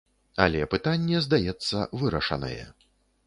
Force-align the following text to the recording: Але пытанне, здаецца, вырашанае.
Але 0.45 0.61
пытанне, 0.71 1.19
здаецца, 1.27 1.83
вырашанае. 2.01 2.65